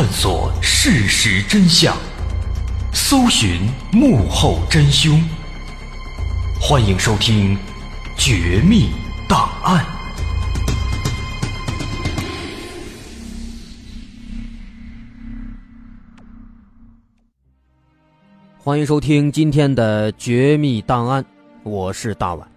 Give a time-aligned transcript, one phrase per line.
[0.00, 1.92] 探索事实真相，
[2.92, 5.20] 搜寻幕后真凶。
[6.60, 7.56] 欢迎收听
[8.16, 8.90] 《绝密
[9.28, 9.84] 档案》。
[18.56, 21.24] 欢迎收听今天的《绝密档案》，
[21.64, 22.48] 我是大碗。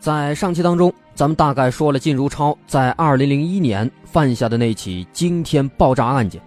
[0.00, 0.92] 在上期当中。
[1.12, 6.40] 咱们大概说了靳如超在2001年犯下的那起惊天爆炸案件，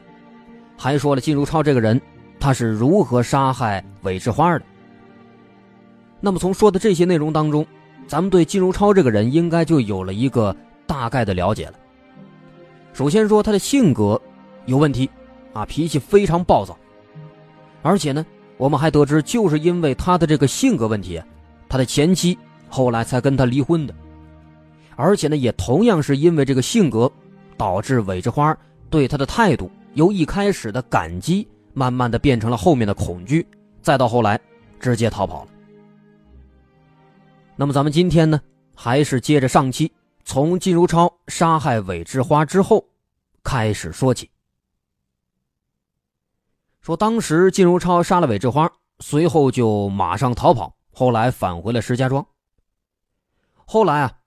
[0.75, 2.01] 还说了靳如超这个人
[2.39, 4.65] 他是如何杀害韦志花的。
[6.19, 7.63] 那么从说的这些内容当中，
[8.07, 10.55] 咱们对靳如超这个人应该就有了一个
[10.87, 11.73] 大概的了解了。
[12.91, 14.19] 首先说他的性格
[14.65, 15.07] 有问题，
[15.53, 16.75] 啊，脾气非常暴躁，
[17.83, 18.25] 而且呢，
[18.57, 21.21] 我们还得知就是因为他的这个性格问题，
[21.69, 22.35] 他的前妻
[22.73, 23.93] 后来才跟他离婚的。
[24.95, 27.11] 而且呢，也同样是因为这个性格，
[27.55, 28.57] 导致韦志花
[28.89, 33.45] 对他的态度由一开始的感激，慢慢的变成了后面的恐惧，
[33.81, 34.39] 再到后来
[34.79, 35.51] 直接逃跑了。
[37.55, 38.41] 那么咱们今天呢，
[38.75, 39.91] 还是接着上期，
[40.23, 42.83] 从靳如超杀害韦志花之后
[43.43, 44.29] 开始说起。
[46.81, 52.25] 说当时靳如超杀了韦志花，随后就马上逃跑，后来返回了石家庄。
[53.73, 54.19] 后来啊。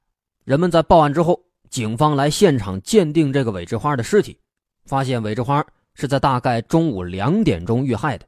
[0.42, 1.40] 人们在报案之后，
[1.70, 4.40] 警方来现场鉴定这个韦志花的尸体，
[4.86, 5.64] 发现韦志花
[5.94, 8.26] 是在大概中午两点钟遇害的。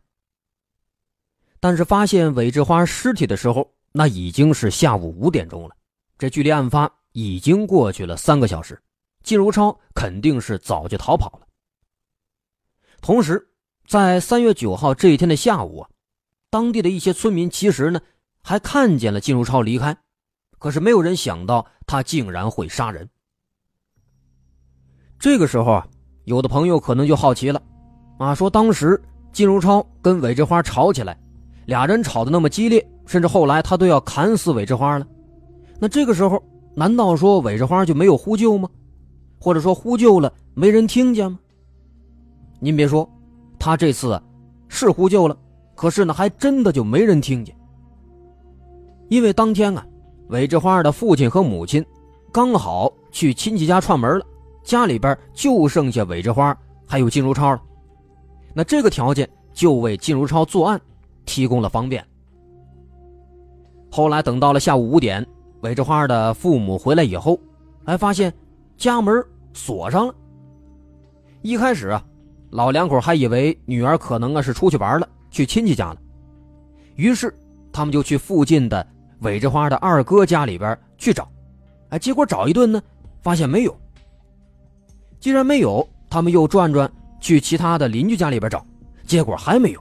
[1.59, 5.75] 但是发现韦志花尸体的时候，那已经是下午五点钟了，
[6.17, 8.81] 这距离案发已经过去了三个小时，
[9.25, 11.49] 靳如超肯定是早就逃跑了。
[13.01, 13.45] 同时，
[13.89, 15.91] 在三月九号这一天的下午啊，
[16.49, 18.01] 当地的一些村民其实呢
[18.41, 19.97] 还看见了靳如超离开。
[20.59, 23.09] 可是没有人想到他竟然会杀人。
[25.19, 25.87] 这个时候啊，
[26.25, 27.61] 有的朋友可能就好奇了，
[28.19, 29.01] 啊，说当时
[29.33, 31.19] 金如超跟韦志花吵起来，
[31.67, 35.07] 俩人吵得那么激烈，甚至后来他都要砍死韦志花了。
[35.81, 36.43] 那这个时候，
[36.75, 38.69] 难道说韦志花就没有呼救吗？
[39.41, 41.39] 或者说呼救了没人听见吗？
[42.61, 43.09] 您别说，
[43.59, 44.21] 他这次
[44.69, 45.37] 是呼救了，
[45.75, 47.57] 可是呢，还真的就没人听见。
[49.09, 49.87] 因为当天啊，
[50.29, 51.85] 韦志花的父亲和母亲
[52.31, 54.27] 刚好去亲戚家串门了，
[54.63, 57.63] 家里边就剩下韦志花还有金如超了。
[58.53, 60.81] 那这个条件就为金如超作案
[61.25, 62.05] 提供了方便。
[63.91, 65.27] 后来等到了下午五点，
[65.63, 67.41] 韦志花的父母回来以后，
[67.87, 68.33] 还发现
[68.77, 69.25] 家门
[69.55, 70.15] 锁上了。
[71.41, 72.05] 一开始啊，
[72.51, 75.97] 老两口还以为女儿可能啊是出去玩了，去亲戚家了，
[76.97, 77.35] 于是
[77.73, 78.87] 他们就去附近的。
[79.21, 81.29] 韦志花的二哥家里边去找，
[81.91, 82.81] 哎，结果找一顿呢，
[83.21, 83.77] 发现没有。
[85.19, 88.65] 既然没有，他们又转转去其他的邻居家里边找，
[89.05, 89.81] 结果还没有。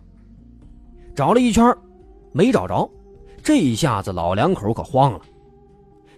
[1.16, 1.76] 找了一圈，
[2.32, 2.90] 没找着，
[3.44, 5.22] 这一下子老两口可慌了。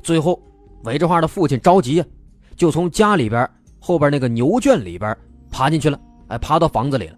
[0.02, 0.42] 最后，
[0.84, 2.06] 韦志花的父亲着急呀，
[2.56, 3.50] 就从家里边
[3.80, 5.16] 后边那个牛圈里边
[5.52, 6.00] 爬进去了，
[6.30, 7.18] 哎，爬到房子里了，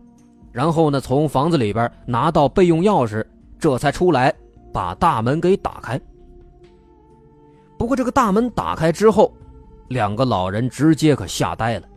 [0.51, 3.23] 然后呢，从房子里边拿到备用钥匙，
[3.59, 4.33] 这才出来。
[4.71, 5.99] 把大门给打开。
[7.77, 9.33] 不过这个大门打开之后，
[9.87, 11.87] 两个老人直接可吓呆了。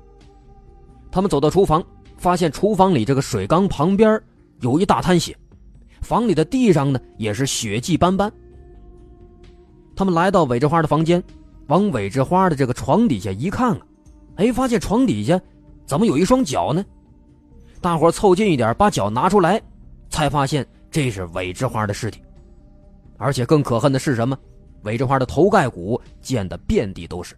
[1.10, 1.84] 他们走到厨房，
[2.16, 4.20] 发现厨房里这个水缸旁边
[4.60, 5.36] 有一大滩血，
[6.00, 8.32] 房里的地上呢也是血迹斑斑。
[9.94, 11.22] 他们来到韦志花的房间，
[11.68, 13.80] 往韦志花的这个床底下一看啊，
[14.36, 15.40] 哎，发现床底下
[15.86, 16.84] 怎么有一双脚呢？
[17.80, 19.60] 大伙凑近一点，把脚拿出来，
[20.08, 22.22] 才发现这是韦志花的尸体。
[23.24, 24.38] 而且更可恨的是什么？
[24.82, 27.34] 韦志花的头盖骨溅得遍地都是。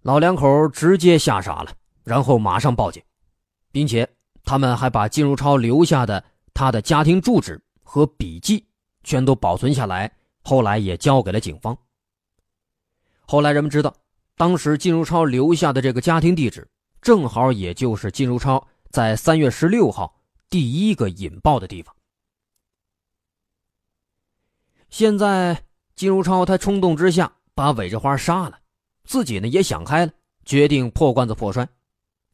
[0.00, 1.72] 老两口直接吓傻了，
[2.02, 3.00] 然后马上报警，
[3.70, 4.08] 并且
[4.42, 8.66] 他们还把金如超留下的他的家庭住址和笔记
[9.04, 11.78] 全都保存下来，后来也交给了警方。
[13.20, 13.94] 后来人们知道，
[14.36, 16.68] 当时金如超留下的这个家庭地址，
[17.00, 20.12] 正好也就是金如超在三月十六号
[20.50, 21.94] 第一个引爆的地方。
[24.92, 28.58] 现在金如超他冲动之下把韦志花杀了，
[29.04, 30.12] 自己呢也想开了，
[30.44, 31.66] 决定破罐子破摔，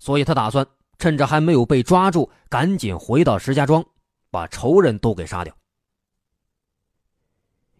[0.00, 0.66] 所以他打算
[0.98, 3.86] 趁着还没有被抓住，赶紧回到石家庄，
[4.32, 5.56] 把仇人都给杀掉。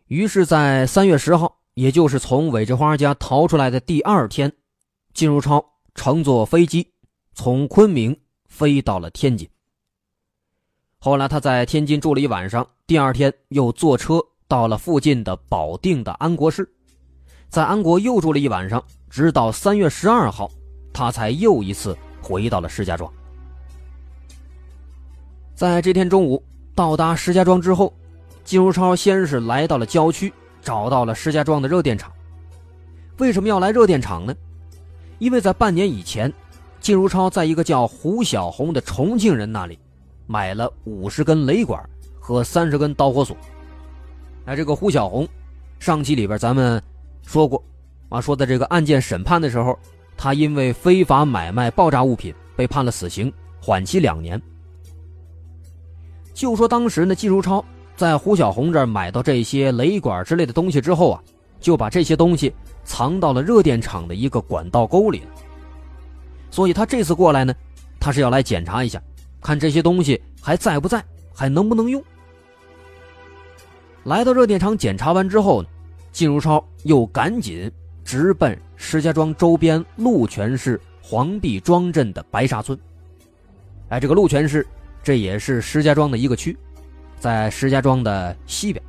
[0.07, 4.53] 于是，在三月十号，也就是从韦志花家逃出来的第二天，
[5.13, 6.93] 金如超乘坐飞机
[7.35, 8.17] 从昆明
[8.47, 9.51] 飞到了天津。
[10.99, 14.25] 后来他在天津住了一晚上，第二天又坐车。
[14.49, 16.67] 到了附近的保定的安国市，
[17.51, 20.51] 在安国又住了一晚上，直到三月十二号，
[20.91, 23.13] 他才又一次回到了石家庄。
[25.55, 26.43] 在这天中午
[26.75, 27.93] 到达石家庄之后，
[28.43, 32.11] 金如超先是来到了郊区，找到了石家庄的热电厂。
[33.19, 34.35] 为什么要来热电厂呢？
[35.19, 36.33] 因为在半年以前，
[36.81, 39.79] 金如超在一个叫胡小红的重庆人那里，
[40.27, 41.87] 买了五十根雷管
[42.19, 43.37] 和三十根导火索。
[44.49, 45.29] 哎，这个胡小红，
[45.79, 46.83] 上期里边咱们
[47.23, 47.63] 说过，
[48.09, 49.79] 啊，说的这个案件审判的时候，
[50.17, 53.31] 他因为非法买卖爆炸物品被判了死刑，
[53.61, 54.41] 缓期两年。
[56.33, 57.63] 就说当时呢，季如超
[57.95, 61.23] 在胡小红这儿买到这些雷管之类的东西之后啊，
[61.61, 62.51] 就把这些东西
[62.85, 65.27] 藏到了热电厂的一个管道沟里了。
[66.51, 67.55] 所以他这次过来呢，
[68.01, 68.99] 他是要来检查一下，
[69.43, 72.03] 看这些东西还在不在，还能不能用。
[74.09, 75.69] 来到热电厂检查完之后呢，
[76.13, 77.71] 靳如超又赶紧
[78.03, 82.79] 直奔石家庄周边鹿泉市黄壁庄镇的白沙村。
[83.91, 84.67] 哎，这个鹿泉市，
[85.03, 86.57] 这也是石家庄的一个区，
[87.19, 88.83] 在石家庄的西边。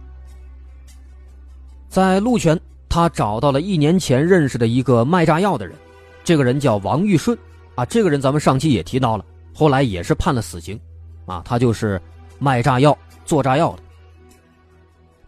[1.89, 2.57] 在鹿泉，
[2.87, 5.75] 他找到了一年前认识的一个卖炸药的人，
[6.23, 7.37] 这个人叫王玉顺，
[7.75, 10.79] 啊，这个人咱们上期也提到了，后来也是判了死刑，
[11.25, 12.01] 啊，他就是
[12.39, 13.83] 卖炸药、做炸药的。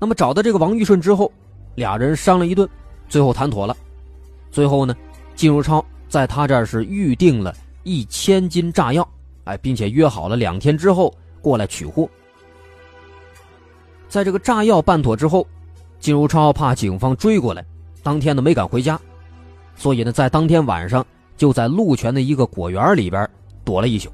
[0.02, 1.32] 那么找到这个王玉顺之后，
[1.76, 2.68] 俩人商量一顿，
[3.08, 3.78] 最后谈妥了。
[4.50, 4.96] 最后呢，
[5.36, 9.08] 金如超在他这儿是预定了一千斤炸药，
[9.44, 12.10] 哎，并且约好了两天之后过来取货。
[14.10, 15.46] 在这个炸药办妥之后，
[16.00, 17.64] 金如超怕警方追过来，
[18.02, 19.00] 当天呢没敢回家，
[19.76, 21.06] 所以呢在当天晚上
[21.38, 23.30] 就在鹿泉的一个果园里边
[23.64, 24.12] 躲了一宿。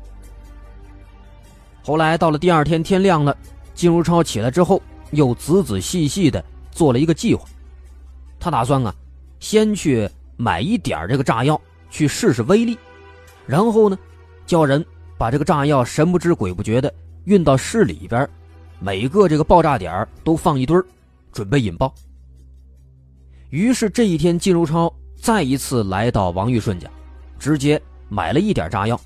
[1.81, 3.33] 后来到了第二天天亮了，
[3.73, 4.81] 金如超起来之后。
[5.11, 7.45] 又仔仔细细的做了一个计划，
[8.39, 8.93] 他打算啊，
[9.39, 11.59] 先去买一点这个炸药
[11.89, 12.77] 去试试威力，
[13.45, 13.97] 然后呢，
[14.45, 14.85] 叫人
[15.17, 16.93] 把这个炸药神不知鬼不觉的
[17.25, 18.29] 运到市里边，
[18.79, 20.79] 每个这个爆炸点都放一堆
[21.31, 21.93] 准备引爆。
[23.49, 26.89] 于是这一天，金如超再一次来到王玉顺家，
[27.39, 28.99] 直接买了一点炸药，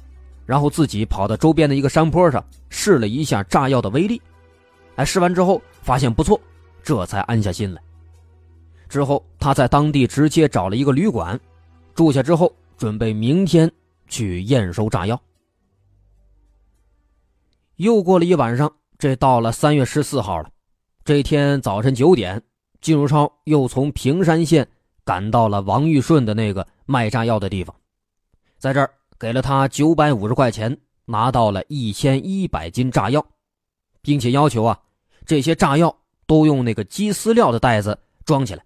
[0.45, 4.21] 然后自己跑到周边的一个山坡上试了一下炸药的威力。
[4.95, 6.39] 哎，试完之后发现不错，
[6.83, 7.81] 这才安下心来。
[8.89, 11.39] 之后他在当地直接找了一个旅馆
[11.95, 13.71] 住下，之后准备明天
[14.07, 15.19] 去验收炸药。
[17.77, 20.49] 又过了一晚上，这到了三月十四号了。
[21.03, 22.39] 这天早晨九点，
[22.79, 24.67] 金如超又从平山县
[25.03, 27.75] 赶到了王玉顺的那个卖炸药的地方，
[28.59, 33.25] 在这儿给了他九百五十块钱，拿到了一千一百斤炸药，
[34.01, 34.79] 并且要求啊，
[35.25, 38.63] 这些炸药都用那个鸡饲料的袋子装起来，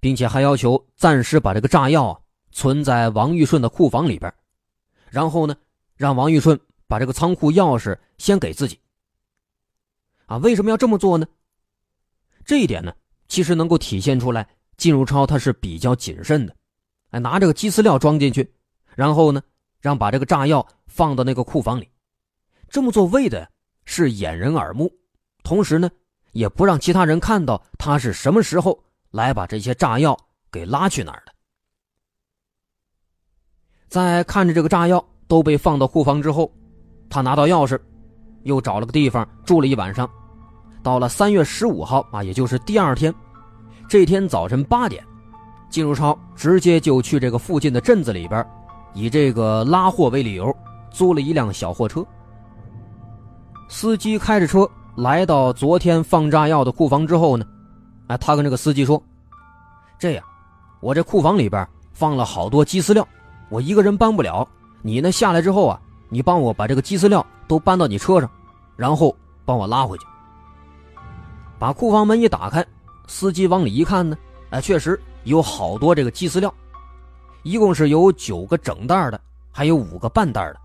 [0.00, 4.32] 并且还要求暂时把这个炸药啊存在王玉顺的库房里边，
[5.08, 5.56] 然后呢，
[5.96, 8.78] 让王玉顺把这个仓库钥匙先给自己。
[10.26, 11.26] 啊，为什么要这么做呢？
[12.44, 12.92] 这一点呢，
[13.28, 16.56] 其实能够体现出来，靳如超他是比较谨慎的，
[17.10, 18.52] 哎，拿这个鸡饲料装进去，
[18.94, 19.42] 然后呢，
[19.80, 21.88] 让把这个炸药放到那个库房里，
[22.68, 23.48] 这么做为的
[23.92, 24.88] 是掩人耳目，
[25.42, 25.90] 同时呢，
[26.30, 28.80] 也不让其他人看到他是什么时候
[29.10, 30.16] 来把这些炸药
[30.48, 31.32] 给拉去哪儿的。
[33.88, 36.48] 在看着这个炸药都被放到库房之后，
[37.10, 37.76] 他拿到钥匙，
[38.44, 40.08] 又找了个地方住了一晚上。
[40.84, 43.12] 到了三月十五号啊，也就是第二天，
[43.88, 45.04] 这天早晨八点，
[45.68, 48.46] 金如超直接就去这个附近的镇子里边，
[48.94, 50.56] 以这个拉货为理由，
[50.92, 52.06] 租了一辆小货车。
[53.70, 57.46] 司机开着车来到昨天放炸药的库房之后呢，
[58.08, 59.00] 哎，他跟这个司机说
[59.96, 60.24] ：“这样，
[60.80, 63.06] 我这库房里边放了好多鸡饲料，
[63.48, 64.46] 我一个人搬不了，
[64.82, 68.28] 你呢下来之后啊，你帮我把这个鸡饲料都搬到你车上，
[68.76, 70.06] 然后帮我拉回去。”
[71.56, 72.66] 把库房门一打开，
[73.06, 74.18] 司机往里一看呢，
[74.50, 76.52] 哎，确实有好多这个鸡饲料，
[77.44, 79.20] 一共是有九个整袋的，
[79.52, 80.56] 还有五个半袋的。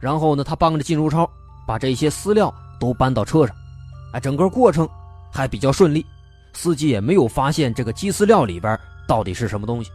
[0.00, 1.28] 然后呢，他帮着金如超
[1.68, 3.54] 把这些饲料都搬到车上，
[4.14, 4.88] 哎，整个过程
[5.30, 6.04] 还比较顺利，
[6.54, 9.90] 司机也没有发现这个鸡饲料里边到底是什么东西。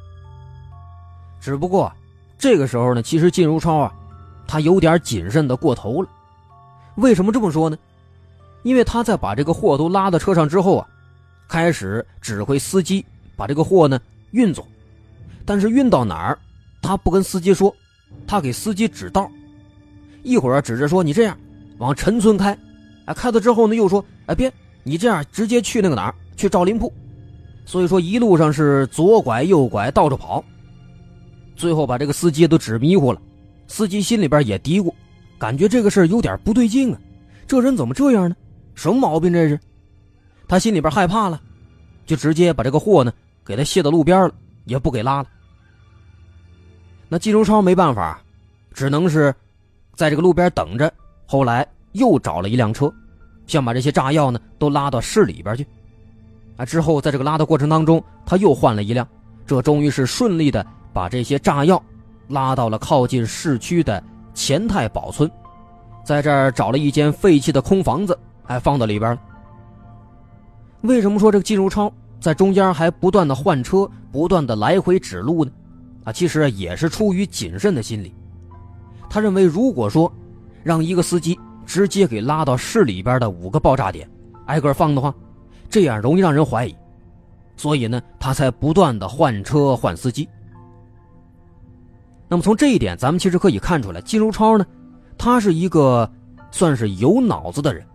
[1.41, 1.91] 只不过
[2.37, 3.91] 这个时候呢，其实金如超啊，
[4.47, 6.07] 他有点谨慎的过头了。
[6.97, 7.75] 为什么这么说呢？
[8.61, 10.87] 因为他在把这个货都拉到车上之后啊，
[11.47, 13.03] 开始指挥司机
[13.35, 13.99] 把这个货呢
[14.29, 14.63] 运走，
[15.43, 16.37] 但是运到哪儿，
[16.83, 17.75] 他不跟司机说，
[18.27, 19.27] 他给司机指道，
[20.21, 21.35] 一会儿指着说你这样
[21.77, 22.57] 往陈村开，
[23.05, 24.51] 哎，开到之后呢又说，哎别，
[24.83, 26.91] 你这样直接去那个哪儿去赵林铺，
[27.65, 30.43] 所以说一路上是左拐右拐到处跑，
[31.55, 33.21] 最后把这个司机都指迷糊了，
[33.67, 34.93] 司机心里边也嘀咕，
[35.37, 36.99] 感觉这个事有点不对劲啊，
[37.47, 38.35] 这人怎么这样呢？
[38.75, 39.59] 什么毛病这是？
[40.47, 41.41] 他心里边害怕了，
[42.05, 43.11] 就直接把这个货呢
[43.45, 44.33] 给他卸到路边了，
[44.65, 45.29] 也不给拉了。
[47.09, 48.21] 那季如超没办法，
[48.73, 49.33] 只能是
[49.95, 50.91] 在这个路边等着。
[51.25, 52.93] 后来又找了一辆车，
[53.47, 55.65] 想把这些炸药呢都拉到市里边去。
[56.57, 59.07] 啊，之后在这个拉的过程当中，他又换了一辆，
[59.45, 61.81] 这终于是顺利的把这些炸药
[62.27, 64.03] 拉到了靠近市区的
[64.33, 65.29] 前太保村，
[66.03, 68.17] 在这儿找了一间废弃的空房子。
[68.45, 69.21] 还放到里边了。
[70.81, 71.89] 为什么说这个金如超
[72.19, 75.51] 在中间还不断的换车，不断的来回指路呢？
[76.03, 78.13] 啊，其实也是出于谨慎的心理。
[79.09, 80.11] 他认为，如果说
[80.63, 84.09] 让一个司机直接给拉到市里边的五个爆炸点，
[84.45, 85.13] 挨个放的话，
[85.69, 86.75] 这样容易让人怀疑。
[87.55, 90.27] 所以呢，他才不断的换车换司机。
[92.27, 94.65] 那么从这一点，咱们其实可以看出来，金如超呢，
[95.17, 96.11] 他是一个
[96.49, 97.85] 算是有脑子的人。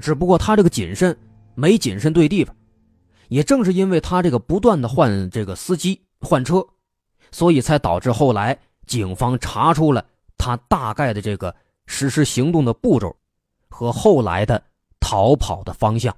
[0.00, 1.16] 只不过他这个谨慎
[1.54, 2.54] 没谨慎对地方，
[3.28, 6.64] 也正是因为他这个不断的换这个司机换车，
[7.30, 10.04] 所以才导致后来警方查出了
[10.38, 11.54] 他大概的这个
[11.86, 13.14] 实施行动的步骤
[13.68, 14.62] 和后来的
[15.00, 16.16] 逃跑的方向。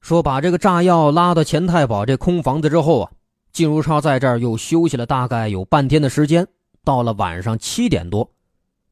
[0.00, 3.12] 说把这个炸药拉到钱太保这空房子之后啊。
[3.52, 6.48] 靳如超在这儿又休息了大概有半天的时间，
[6.82, 8.26] 到了晚上七点多，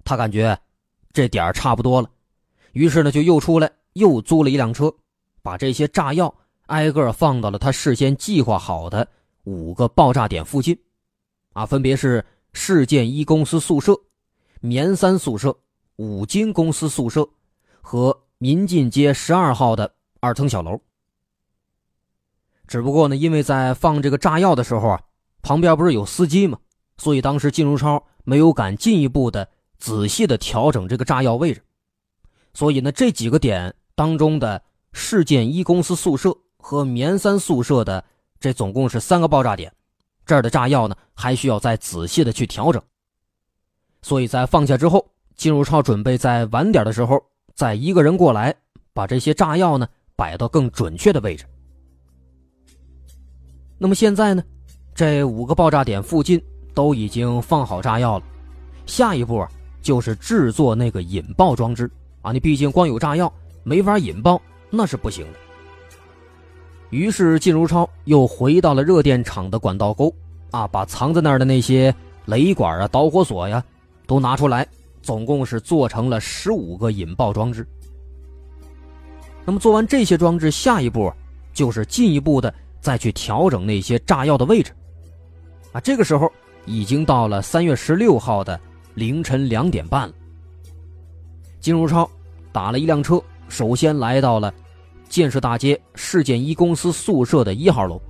[0.05, 0.59] 他感觉
[1.15, 2.11] 这点儿差不多了，
[2.73, 4.95] 于是呢就又出来又租了一辆车，
[5.41, 6.35] 把这些炸药
[6.71, 9.07] 挨个放到了他事先计划好的
[9.43, 10.79] 五个爆炸点附近，
[11.53, 14.01] 啊，分别是市建一公司宿舍、
[14.61, 15.57] 棉三宿舍、
[15.97, 17.29] 五金公司宿舍
[17.81, 20.81] 和民进街十二号的二层小楼。
[22.69, 25.01] 只不过呢，因为在放这个炸药的时候啊，
[25.43, 26.57] 旁边不是有司机吗？
[26.99, 29.49] 所以当时金如超没有敢进一步的
[29.79, 31.61] 仔细的调整这个炸药位置。
[32.55, 34.63] 所以呢，这几个点当中的
[34.93, 38.05] 市建一公司宿舍和棉三宿舍的
[38.39, 39.73] 这总共是三个爆炸点，
[40.25, 42.81] 这儿的炸药呢还需要再仔细的去调整。
[44.03, 45.05] 所以在放下之后，
[45.37, 47.23] 金如超准备在晚点的时候
[47.55, 48.55] 再一个人过来，
[48.93, 49.87] 把这些炸药呢
[50.17, 51.45] 摆到更准确的位置。
[53.79, 54.43] 那么现在呢，
[54.95, 56.43] 这五个爆炸点附近
[56.75, 58.25] 都已经放好炸药了，
[58.87, 59.51] 下一步啊
[59.83, 61.91] 就是制作那个引爆装置
[62.23, 62.33] 啊！
[62.33, 65.39] 你毕竟光有炸药没法引爆，那是不行的。
[66.91, 70.13] 于是靳如超又回到了热电厂的管道沟
[70.51, 71.95] 啊，把藏在那儿的那些
[72.27, 73.65] 雷管啊、导火索呀
[74.07, 74.67] 都拿出来，
[75.03, 77.67] 总共是做成了十五个引爆装置。
[79.45, 81.13] 那么做完这些装置，下一步
[81.55, 82.53] 就是进一步的。
[82.83, 84.73] 再去调整那些炸药的位置，
[85.73, 86.33] 啊，这个时候
[86.65, 88.59] 已经到了三月十六号的
[88.95, 90.15] 凌晨两点半了。
[91.61, 92.11] 金如超
[92.53, 94.51] 打了一辆车，首先来到了
[95.11, 98.01] 建设大街市建一公司宿舍的一号楼，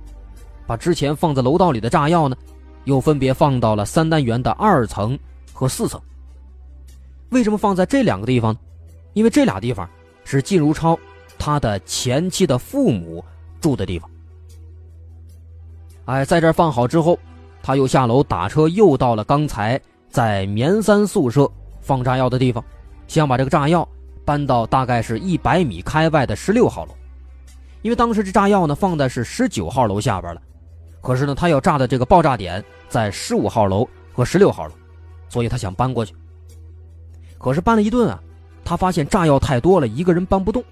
[0.65, 2.37] 把之前放在楼道里的炸药呢，
[2.85, 5.17] 又分别放到了三单元的二层
[5.51, 5.99] 和四层。
[7.31, 8.59] 为什么放在这两个地方呢？
[9.13, 9.89] 因为这俩地方
[10.23, 10.97] 是靳如超
[11.37, 13.23] 他的前妻的父母
[13.59, 14.09] 住的地方。
[16.05, 17.17] 哎，在这放好之后，
[17.63, 19.79] 他又下楼打车，又到了刚才
[20.09, 22.63] 在棉三宿舍放炸药的地方，
[23.07, 23.87] 想把这个炸药
[24.25, 26.91] 搬到大概是一百米开外的十六号楼，
[27.81, 30.41] 因为当时这炸药呢放的是十九号楼下边了，
[31.01, 34.73] 可是呢他要炸的这个爆炸点在十五号楼和十六号楼，
[35.29, 36.13] 所以他想搬过去。
[37.37, 38.21] 可是搬了一顿啊，
[38.63, 40.63] 他发现炸药太多了，一个人搬不动，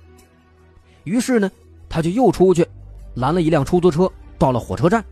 [1.03, 1.49] 于是呢
[1.89, 2.67] 他就又出去
[3.15, 5.03] 拦了一辆出租车，到了火车站。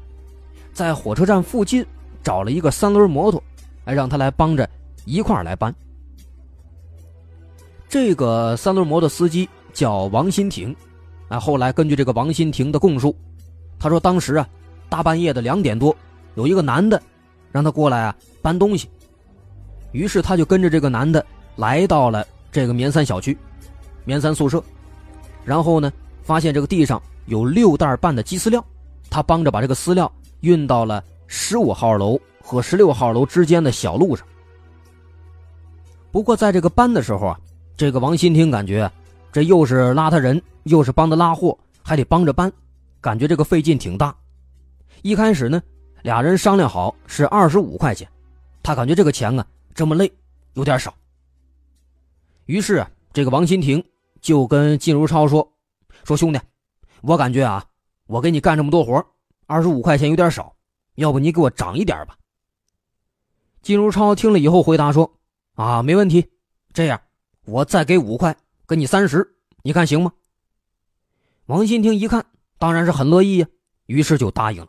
[0.72, 1.84] 在火车站附近
[2.22, 3.41] 找了一个三轮摩托，
[3.86, 4.70] 哎，让他来帮着
[5.06, 5.74] 一块儿来搬。
[7.89, 10.75] 这个三轮摩托司机叫王新亭，
[11.27, 13.15] 啊，后来根据这个王新亭的供述，
[13.79, 14.48] 他说当时啊，
[14.89, 15.96] 大半夜的两点多，
[16.36, 17.01] 有一个男的
[17.51, 18.89] 让他过来啊搬东西，
[19.91, 23.38] 于是他就跟着这个男的来到了这个棉三小区，
[24.04, 24.63] 棉三宿舍，
[25.45, 25.91] 然后呢，
[26.23, 28.63] 发现这个地上有六袋半的鸡饲料，
[29.10, 30.12] 他帮着把这个饲料。
[30.41, 34.26] 运到了十五号楼和十六号楼之间的小路上。
[36.12, 37.39] 不过，在这个搬的时候啊，
[37.78, 38.92] 这个王新亭感觉
[39.32, 42.52] 这又是拉他人，又是帮他拉货，还得帮着搬，
[43.00, 44.13] 感觉这个费劲挺大。
[45.04, 45.62] 一开始呢，
[46.02, 48.10] 俩人商量好是二十五块钱，
[48.63, 50.12] 他感觉这个钱啊这么累，
[50.54, 50.92] 有点少。
[52.46, 53.84] 于是啊，这个王新亭
[54.22, 55.48] 就跟靳如超说
[56.04, 56.40] ：“说兄弟，
[57.02, 57.63] 我感觉啊，
[58.08, 59.06] 我给你干这么多活。”
[59.46, 60.52] 二十五块钱有点少，
[60.96, 62.18] 要不你给我涨一点吧。
[63.62, 65.13] 金如超听了以后回答说
[65.54, 66.28] ：“啊，没问题，
[66.74, 67.00] 这样
[67.48, 68.36] 我再给五块，
[68.68, 69.26] 给你三十，
[69.64, 70.12] 你看行吗？”
[71.48, 72.26] 王新听一看，
[72.60, 73.48] 当然是很乐意呀，
[73.86, 74.68] 于是就答应了。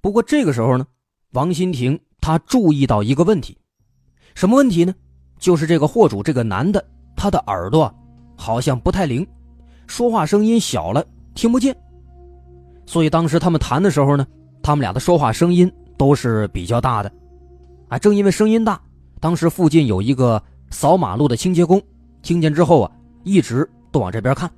[0.00, 0.86] 不过这个时候呢，
[1.32, 3.56] 王新亭他注意到一个问题，
[4.34, 4.94] 什么问题呢？
[5.38, 6.82] 就是这个货主这个男的，
[7.14, 7.92] 他的耳朵
[8.36, 9.26] 好像不太灵，
[9.86, 11.76] 说话声音小了，听不见。
[12.86, 14.26] 所以当时他们谈的时候呢，
[14.62, 17.12] 他们俩的说话声音都是比较大的，
[17.88, 18.80] 啊，正因为声音大，
[19.20, 21.80] 当时附近有一个扫马路的清洁工，
[22.22, 22.90] 听见之后啊，
[23.22, 24.50] 一直都往这边看。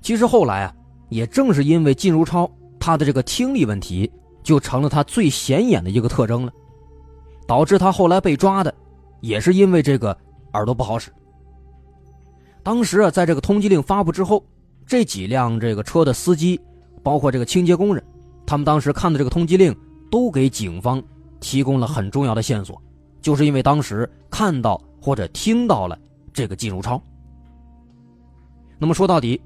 [0.00, 0.74] 其实后来啊，
[1.10, 4.10] 也正是因为靳如超他的这个听力问题，
[4.42, 6.52] 就成了他最显眼的一个特征了，
[7.46, 8.72] 导致他后来被抓的，
[9.20, 10.16] 也是因为这个
[10.54, 11.12] 耳朵不好使。
[12.62, 14.42] 当时啊，在这个通缉令发布之后。
[14.88, 16.60] 这几辆这个车的司机，
[17.02, 18.00] 包括这个清洁工人，
[18.46, 19.76] 他们当时看的这个通缉令，
[20.12, 21.02] 都给警方
[21.40, 22.80] 提供了很重要的线索，
[23.26, 25.98] 就是因为当时看到或者听到了
[26.32, 27.02] 这个金如超。
[28.78, 29.42] 那么说到底，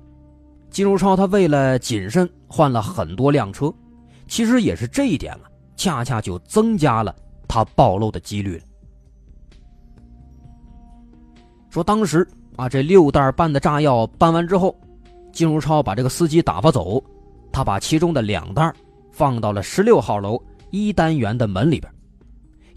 [0.68, 3.72] 金如超他为了谨慎换了很多辆车，
[4.28, 5.44] 其实也是这一点了，
[5.76, 7.16] 恰恰就增加了
[7.48, 8.64] 他暴露的几率了。
[11.70, 14.78] 说当时啊，这六袋半的炸药搬完之后。
[15.32, 17.02] 金如超把这个司机打发走，
[17.50, 18.70] 他把其中的两袋
[19.10, 20.38] 放到了十六号楼
[20.70, 21.90] 一单元的门里边，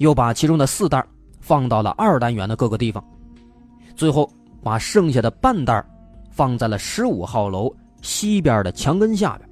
[0.03, 1.03] 又把其中的四袋
[1.39, 3.03] 放到了二单元的各个地方，
[3.95, 4.29] 最后
[4.61, 5.83] 把剩下的半袋
[6.29, 9.49] 放在了十五号楼西边的墙根下边。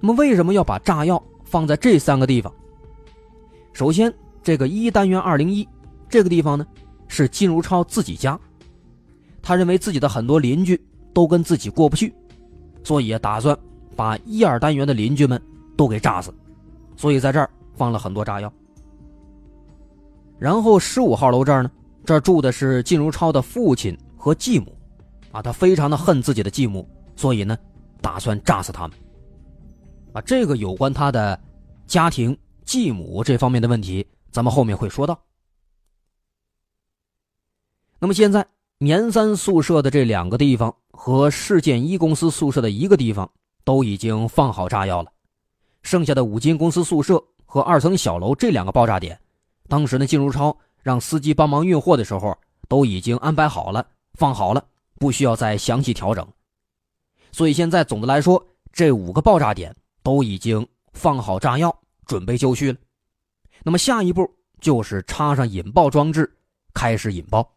[0.00, 2.52] 那么，为什么要把炸药放在这三个地方？
[3.72, 5.66] 首先，这个一单元二零一
[6.08, 6.66] 这个地方呢，
[7.08, 8.38] 是金如超自己家，
[9.40, 10.78] 他认为自己的很多邻居。
[11.16, 12.12] 都跟自己过不去，
[12.84, 13.56] 所以打算
[13.96, 15.40] 把一二单元的邻居们
[15.74, 16.30] 都给炸死，
[16.94, 18.52] 所以在这儿放了很多炸药。
[20.38, 21.70] 然后十五号楼这儿呢，
[22.04, 24.76] 这儿住的是靳如超的父亲和继母，
[25.30, 27.56] 啊，他非常的恨自己的继母，所以呢，
[28.00, 28.98] 打算炸死他们。
[30.12, 31.38] 啊，这个有关他的
[31.86, 35.18] 家庭、继母这方面的问题，咱们后面会说到。
[37.98, 38.46] 那么现在，
[38.78, 43.30] 棉三宿舍的这两个地方和市建一公司宿舍的一个地方
[43.64, 45.10] 都已经放好炸药了，
[45.80, 49.18] 剩下的五金公司宿舍和二层小楼这两个爆炸点，
[49.68, 52.36] 当时呢，靳如超让司机帮忙运货的时候，
[52.68, 54.62] 都已经安排好了，放好了，
[54.98, 56.26] 不需要再详细调整。
[57.32, 62.78] 所以现在总的来说，这五个爆炸点都已经放好炸药，准备就绪了。
[63.62, 64.30] 那么下一步
[64.60, 66.30] 就是插上引爆装置，
[66.74, 67.48] 开始引爆。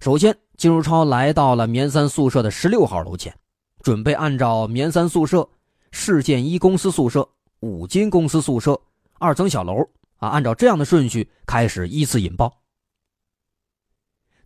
[0.00, 3.36] 首先，金如超来到了棉三宿舍的十六号楼前，
[3.82, 5.46] 准备按照棉三宿舍、
[5.90, 7.28] 市建一公司宿舍、
[7.60, 8.80] 五金公司宿舍
[9.18, 12.52] 二层小楼啊，按照这样的顺序开始依次引爆。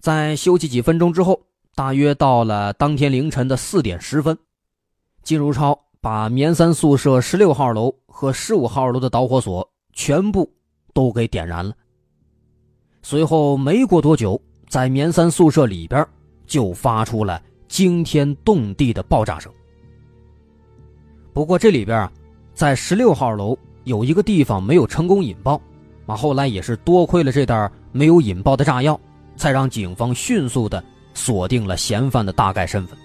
[0.00, 1.40] 在休息几分钟之后，
[1.74, 4.38] 大约到了当天凌晨的四点十分，
[5.22, 10.52] 金如超把棉三宿舍十六号楼和十五号楼的导火索全部
[10.92, 11.74] 都给点燃了。
[13.02, 14.40] 随后没过多久。
[14.66, 16.04] 在棉三宿舍里边，
[16.46, 19.52] 就发出了惊天动地的爆炸声。
[21.34, 22.10] 不过这里边啊，
[22.54, 25.60] 在十六号楼有一个地方没有成功引爆，
[26.06, 28.98] 啊，后来也是多亏了这袋没有引爆的炸药，
[29.36, 32.96] 才让警方迅速的锁定了嫌犯的大概身份。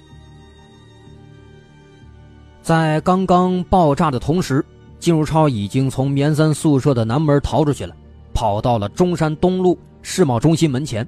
[2.61, 4.63] 在刚刚爆炸的同时，
[4.99, 7.95] 金如超已经从棉三宿舍的南门逃出去了，
[8.31, 11.05] 跑到了中山东路世贸中心门前。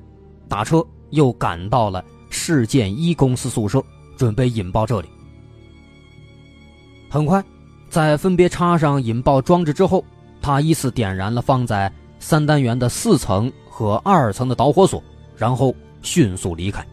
[0.50, 3.80] 打车又赶到了市建一公司宿舍，
[4.18, 5.08] 准备引爆这里。
[7.12, 7.44] 很快，
[7.90, 10.02] 在分别插上引爆装置之后，
[10.42, 15.04] 他依次点燃了放在三单元的四层和二层的导火索，
[15.36, 16.88] 然后迅速离开。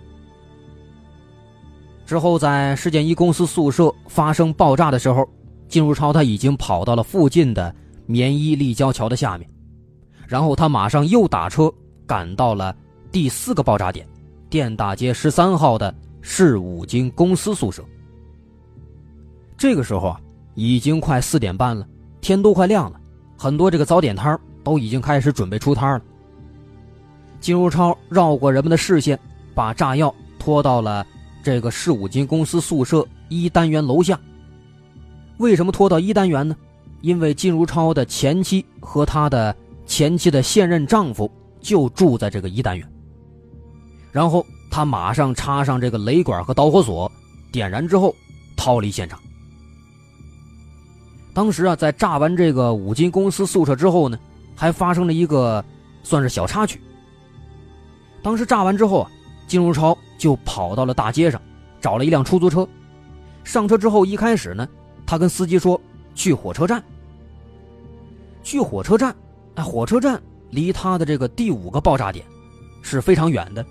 [2.04, 5.24] 之后，在事件一公司宿舍发生爆炸的时候，
[5.68, 7.72] 金如超他已经跑到了附近的
[8.04, 9.48] 棉衣立交桥的下面，
[10.26, 11.72] 然后他马上又打车
[12.08, 12.74] 赶到了。
[13.12, 14.04] 第四个爆炸点，
[14.50, 17.84] 电大街十三号的市五金公司宿舍。
[19.58, 20.20] 这个时候啊，
[20.54, 21.84] 已经快四点半了，
[22.20, 23.00] 天都快亮了，
[23.36, 26.02] 很多这个早点摊都已经开始准备出摊了。
[27.40, 29.18] 金如超绕过人们的视线，
[29.56, 31.04] 把炸药拖到了
[31.42, 34.18] 这个市五金公司宿舍一单元楼下。
[35.38, 36.56] 为什么拖到一单元呢？
[37.00, 39.54] 因为金如超的前妻和他的
[39.86, 42.88] 前妻的现任丈夫就住在这个一单元。
[44.12, 47.10] 然后他马上插上这个雷管和导火索，
[47.50, 48.14] 点燃之后
[48.56, 49.18] 逃离现场。
[51.38, 54.18] 当时啊，在炸完这个五金公司宿舍之后呢，
[54.56, 55.64] 还发生了一个
[56.02, 56.80] 算是小插曲。
[58.24, 59.10] 当时炸完之后啊，
[59.46, 61.40] 金如超就跑到了大街上，
[61.80, 62.68] 找了一辆出租车。
[63.44, 64.68] 上车之后，一开始呢，
[65.06, 65.80] 他跟司机说
[66.12, 66.82] 去火车站。
[68.42, 69.14] 去火车站，
[69.54, 70.20] 哎，火车站
[70.50, 72.26] 离他的这个第五个爆炸点
[72.82, 73.64] 是非常远的。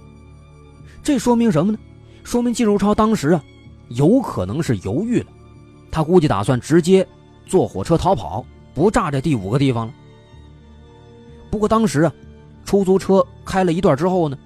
[1.04, 1.78] 这说明什么呢？
[2.24, 3.44] 说明金如超当时啊，
[3.90, 5.28] 有可能是犹豫了，
[5.92, 7.06] 他估计打算直接
[7.48, 9.94] 坐火车逃跑，不炸这第五个地方了。
[11.50, 12.14] 不过当时啊，
[12.66, 14.38] 出租车开了一段之后呢，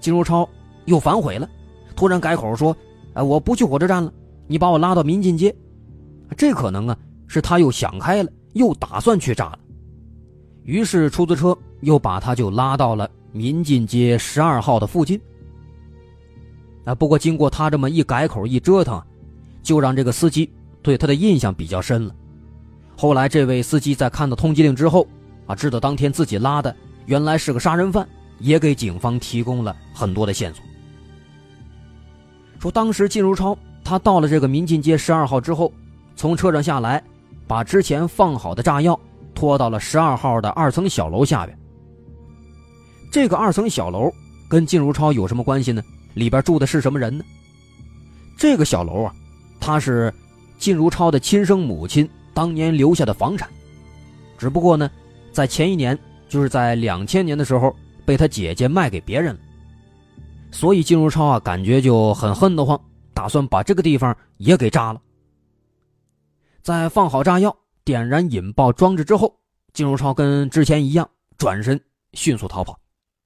[0.00, 0.48] 金如超
[0.86, 1.48] 又反悔了，
[1.94, 2.76] 突然改口说
[3.14, 4.12] ：“哎，我不去火车站了，
[4.46, 5.54] 你把我拉到民进街。”
[6.36, 9.58] 这可能啊是他又想开了，又打算去炸了。
[10.64, 15.20] 于是出租车又把他就拉到了民进街十二号的附近。
[16.84, 19.00] 啊，不过经过他这么一改口一折腾，
[19.62, 20.50] 就让这个司机
[20.82, 22.14] 对他的印象比较深了。
[22.96, 25.06] 后来这位司机在看到通缉令之后，
[25.46, 30.64] 啊，知道当天自己拉的原来是个杀人犯，也给警方提供了很多的线索。
[32.58, 35.70] 说当时靳如超他到了这个民进街十二号之后，
[36.16, 37.02] 从车上下来，
[37.46, 38.98] 把之前放好的炸药
[39.34, 41.56] 拖到了十二号的二层小楼下边。
[43.12, 44.10] 这个二层小楼
[44.48, 45.82] 跟靳如超有什么关系呢？
[46.14, 47.22] 里边住的是什么人呢？
[48.38, 49.14] 这个小楼啊，
[49.60, 50.12] 他是
[50.58, 53.48] 靳如超的亲生母亲当年留下的房产，
[54.36, 54.90] 只不过呢，
[55.32, 59.40] 在前一年，就是在两千年的时候，被他姐姐卖给别人了。
[60.52, 62.78] 所以靳如超啊，感觉就很恨得慌，
[63.14, 65.00] 打算把这个地方也给炸了。
[66.60, 69.34] 在放好炸药、点燃引爆装置之后，
[69.72, 71.80] 靳如超跟之前一样，转身
[72.12, 72.78] 迅速逃跑。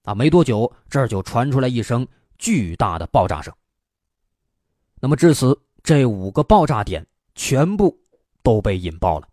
[0.04, 2.06] 啊，没多久，这儿就传出来一声。
[2.38, 3.52] 巨大的爆炸声。
[5.00, 7.99] 那么至此，这五个爆炸点全部
[8.42, 9.29] 都被引爆了。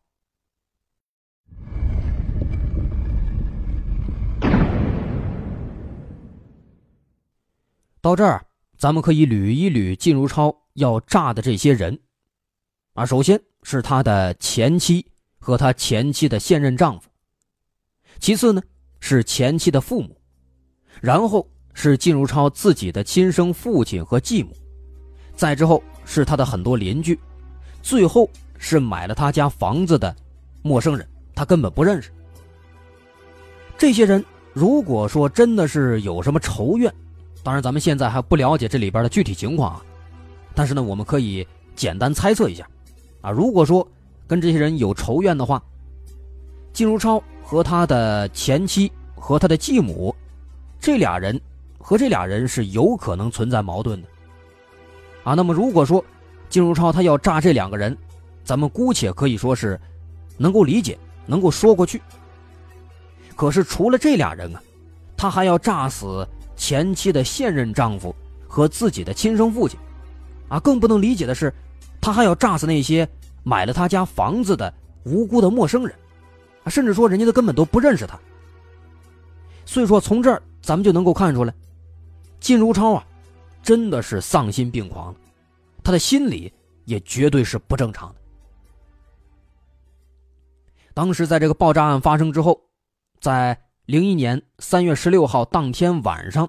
[7.99, 8.45] 到这儿，
[8.77, 11.99] 咱们可以捋一捋靳如超要炸的这些人。
[12.93, 15.05] 啊，首先是他的前妻
[15.37, 17.09] 和他前妻的现任丈夫，
[18.17, 18.61] 其次呢
[18.99, 20.19] 是前妻的父母，
[21.01, 24.55] 然后是靳如超自己的亲生父亲和继母，
[25.35, 27.19] 再之后是他的很多邻居，
[27.83, 30.15] 最后是买了他家房子的
[30.61, 32.11] 陌生人，他根本不认识。
[33.77, 36.93] 这些人如果说真的是有什么仇怨，
[37.43, 39.81] 当然咱们现在还不了解这里边的具体情况啊，
[40.55, 42.67] 但是呢，我们可以简单猜测一下，
[43.21, 43.87] 啊，如果说
[44.25, 45.61] 跟这些人有仇怨的话，
[46.73, 50.13] 靳如超和他的前妻和他的继母，
[50.79, 51.39] 这俩人
[51.79, 54.07] 和这俩人是有可能存在矛盾的，
[55.23, 56.03] 啊，那么如果说
[56.49, 57.95] 靳如超他要炸这两个人，
[58.47, 59.77] 咱们姑且可以说是
[60.37, 62.01] 能够理解，能够说过去。
[63.35, 64.63] 可是除了这俩人啊，
[65.17, 68.15] 他还要炸死前妻的现任丈夫
[68.47, 69.77] 和自己的亲生父亲，
[70.47, 71.53] 啊，更不能理解的是，
[71.99, 73.05] 他还要炸死那些
[73.43, 75.93] 买了他家房子的无辜的陌生人，
[76.63, 78.17] 啊，甚至说人家都根本都不认识他。
[79.65, 81.53] 所以说，从这儿咱们就能够看出来，
[82.39, 83.05] 靳如超啊，
[83.61, 85.13] 真的是丧心病狂，
[85.83, 86.49] 他的心理
[86.85, 88.15] 也绝对是不正常的。
[90.97, 92.59] 当时在这个爆炸案发生之后。
[93.19, 96.47] 在零一年三月十六号当天晚上，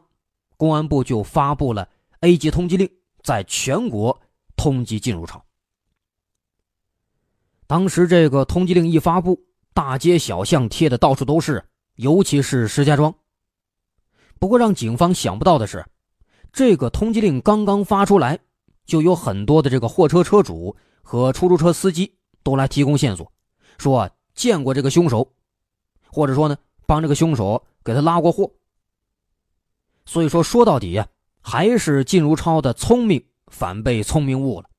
[0.56, 1.88] 公安部就发布了
[2.20, 2.90] A 级通缉令，
[3.22, 4.18] 在全国
[4.54, 5.42] 通缉靳如超。
[7.66, 9.38] 当时这个通缉令一发布，
[9.72, 11.64] 大街小巷贴的到处都是，
[11.96, 13.14] 尤其是石家庄。
[14.38, 15.84] 不过让警方想不到的是，
[16.52, 18.38] 这个通缉令刚刚发出来，
[18.84, 23.32] 就有很多的这个货车车主和出租车司机都来提供线索，
[23.78, 25.28] 说见过这个凶手。
[26.10, 28.50] 或者说呢，帮这个凶手给他拉过货。
[30.06, 31.06] 所以说，说到底呀，
[31.42, 34.70] 还是靳如超的聪明反被聪明误了。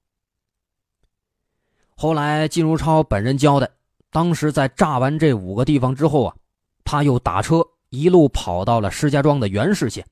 [1.95, 3.69] 后来，靳如超本人交代，
[4.09, 6.35] 当时在炸完这五个地方之后啊，
[6.83, 10.03] 他又打车一路跑到了石家庄的元市县，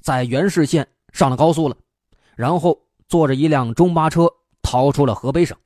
[0.00, 1.76] 在元市县上了高速了，
[2.34, 2.76] 然后
[3.08, 4.28] 坐着一辆中巴车
[4.62, 5.56] 逃出了河北省。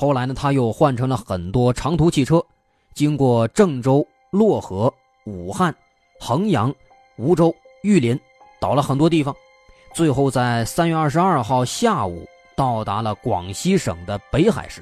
[0.00, 2.40] 后来呢，他又换成了很多长途汽车。
[2.94, 4.94] 经过郑州、漯河、
[5.26, 5.74] 武汉、
[6.20, 6.72] 衡阳、
[7.16, 8.16] 梧州、玉林，
[8.60, 9.34] 倒了很多地方，
[9.92, 12.24] 最后在三月二十二号下午
[12.56, 14.80] 到达了广西省的北海市。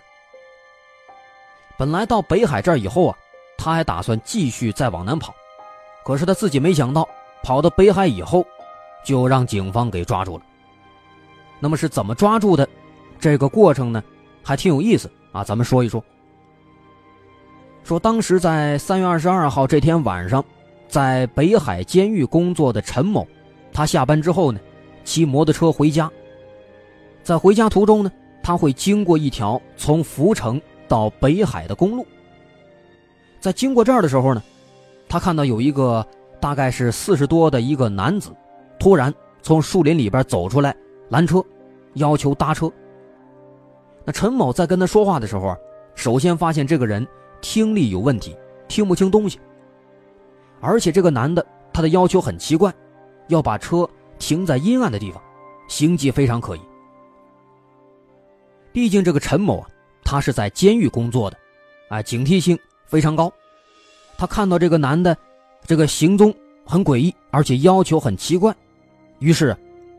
[1.78, 3.16] 本来到北海这儿以后啊，
[3.56, 5.34] 他还打算继续再往南跑，
[6.04, 7.08] 可是他自己没想到，
[7.42, 8.46] 跑到北海以后，
[9.02, 10.44] 就让警方给抓住了。
[11.58, 12.68] 那么是怎么抓住的？
[13.18, 14.04] 这个过程呢，
[14.46, 16.00] 还挺有意思啊，咱们说一说。
[17.82, 20.44] 说当时在三月二十二号这天晚上，
[20.86, 23.26] 在北海监狱工作的陈某，
[23.72, 24.60] 他下班之后呢，
[25.02, 26.08] 骑摩托车回家。
[27.24, 32.06] 在回家途中呢，他会经过一条从福城到北海的公路。
[33.40, 34.40] 在经过这儿的时候呢，
[35.08, 36.06] 他看到有一个
[36.40, 38.30] 大概是四十多的一个男子，
[38.78, 40.72] 突然从树林里边走出来
[41.08, 41.44] 拦车，
[41.94, 42.70] 要求搭车。
[44.06, 45.58] 那陈某在跟他说话的时候啊，
[45.94, 47.06] 首先发现这个人。
[47.42, 48.34] 听力有问题，
[48.66, 49.38] 听不清东西。
[50.58, 52.74] 而且这个男的，他的要求很奇怪，
[53.28, 53.88] 要把车
[54.18, 55.22] 停在阴暗的地方，
[55.68, 56.60] 行迹非常可疑。
[58.72, 59.68] 毕竟这个陈某啊，
[60.02, 61.36] 他是在监狱工作的，
[61.90, 63.30] 啊，警惕性非常高。
[64.16, 65.16] 他看到这个男的，
[65.66, 68.52] 这个行踪很诡异，而且要求很奇怪，
[69.18, 69.54] 于是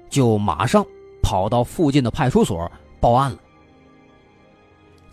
[0.10, 0.86] 就马上
[1.22, 3.38] 跑到附近的派出所报案了。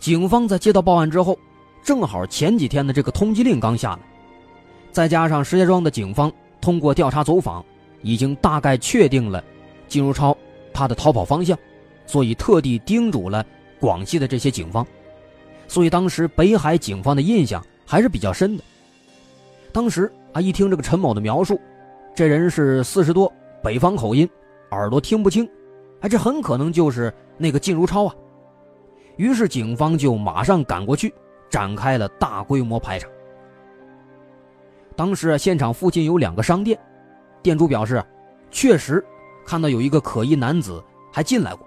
[0.05, 1.35] 警方在接到报案之后。
[1.83, 3.99] 正好前几天的这个通缉令刚下来，
[4.91, 7.65] 再加上石家庄的警方通过调查走访，
[8.03, 9.43] 已经大概确定了
[9.87, 10.35] 金如超
[10.71, 11.57] 他的逃跑方向，
[12.05, 13.43] 所以特地叮嘱了
[13.79, 14.85] 广西的这些警方。
[15.67, 18.63] 所以当时北海警方的印象还是比较深的。
[19.71, 21.59] 当时啊，一听这个陈某的描述，
[22.15, 23.31] 这人是四十多，
[23.63, 24.29] 北方口音，
[24.69, 25.49] 耳朵听不清，
[26.01, 28.15] 哎，这很可能就是那个靳如超啊。
[29.17, 31.13] 于是警方就马上赶过去。
[31.47, 33.07] 展开了大规模排查。
[34.93, 36.77] 当时啊，现场附近有两个商店，
[37.41, 38.03] 店主表示，
[38.51, 39.01] 确实
[39.45, 41.65] 看到有一个可疑男子还进来过。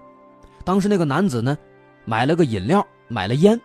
[0.63, 1.57] 当时那个男子呢，
[2.05, 3.59] 买了个饮料，买了烟。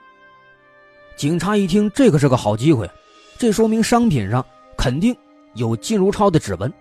[1.15, 2.89] 警察一听，这可是个好机会，
[3.37, 4.43] 这说明商品上
[4.79, 5.15] 肯定
[5.55, 6.73] 有靳如超的指纹。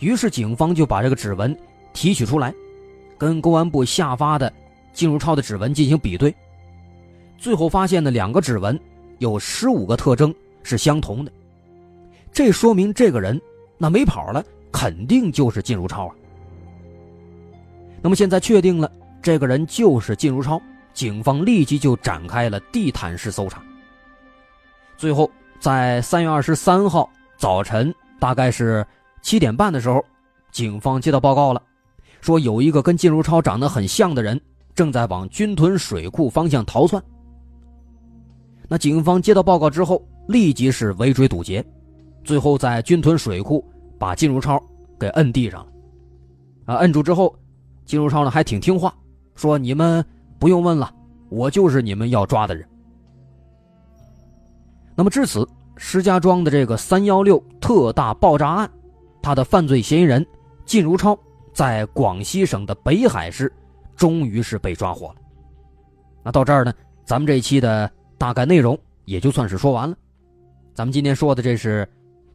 [0.00, 1.56] 于是警方就把这个指纹
[1.92, 2.52] 提取出来，
[3.16, 4.52] 跟公安部下发的
[4.92, 6.34] 靳如超的指纹进行比对。
[7.38, 8.78] 最后发现的两个指纹
[9.18, 11.32] 有十五个特征是相同的，
[12.32, 13.40] 这说明这个人
[13.78, 16.14] 那没跑了，肯定就是靳如超啊！
[18.00, 20.60] 那么现在确定了，这个人就是靳如超，
[20.94, 23.62] 警方立即就展开了地毯式搜查。
[24.96, 25.28] 最后，
[25.58, 28.86] 在三月二十三号早晨，大概是
[29.20, 30.04] 七点半的时候，
[30.52, 31.60] 警方接到报告了，
[32.20, 34.40] 说有一个跟靳如超长得很像的人
[34.74, 37.02] 正在往军屯水库方向逃窜。
[38.68, 41.64] 那警方接到报告之后，立即是围追堵截，
[42.24, 43.64] 最后在军屯水库
[43.98, 44.62] 把靳如超
[44.98, 45.72] 给摁地上了。
[46.64, 47.34] 啊，摁住之后，
[47.84, 48.94] 靳如超呢还挺听话，
[49.34, 50.04] 说：“你们
[50.38, 50.94] 不用问了，
[51.28, 52.66] 我就是你们要抓的人。”
[54.94, 58.70] 那么至此，石家庄的这个“三幺六”特大爆炸案，
[59.20, 60.24] 他的犯罪嫌疑人
[60.64, 61.18] 靳如超
[61.52, 63.52] 在广西省的北海市，
[64.02, 65.16] 终于是被抓获了。
[66.24, 67.88] 那到这儿呢，咱们这一期的。
[68.18, 69.96] 大概内容也就算是说完了。
[70.74, 71.88] 咱们今天说的这是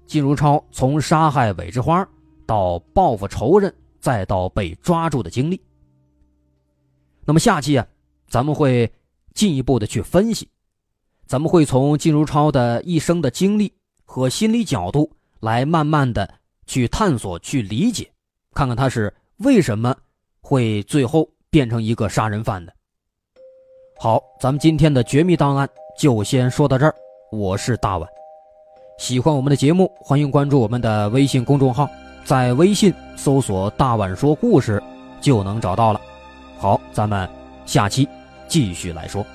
[0.05, 2.05] 金如超从杀害韦之花
[2.45, 5.61] 到报复仇人，再到被抓住的经历。
[7.23, 7.87] 那么下期啊，
[8.27, 8.91] 咱们会
[9.33, 10.49] 进一步的去分析，
[11.25, 13.71] 咱们会从金如超的一生的经历
[14.03, 16.29] 和心理角度来慢慢的
[16.65, 18.11] 去探索、去理解，
[18.53, 19.95] 看看他是为什么
[20.41, 22.73] 会最后变成一个杀人犯的。
[23.99, 26.93] 好，咱们今天的绝密档案就先说到这儿。
[27.31, 28.07] 我是大碗，
[28.99, 31.89] 喜欢我们的节目，欢迎关注我们的微信公众号，
[32.23, 34.81] 在微信搜索“大碗说故事”
[35.19, 35.99] 就能找到了。
[36.57, 37.27] 好，咱们
[37.65, 38.07] 下期
[38.47, 39.25] 继续来说。